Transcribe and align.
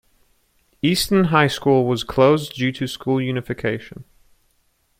Easton 0.81 1.25
High 1.25 1.45
School 1.45 1.85
was 1.85 2.03
closed 2.03 2.53
due 2.55 2.71
to 2.71 2.87
school 2.87 3.21
unification. 3.21 4.03